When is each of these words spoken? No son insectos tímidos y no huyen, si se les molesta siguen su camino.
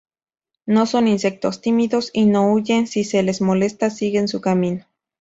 No 0.65 0.87
son 0.87 1.07
insectos 1.07 1.61
tímidos 1.61 2.09
y 2.11 2.25
no 2.25 2.51
huyen, 2.51 2.87
si 2.87 3.03
se 3.03 3.21
les 3.21 3.39
molesta 3.39 3.91
siguen 3.91 4.27
su 4.27 4.41
camino. 4.41 4.85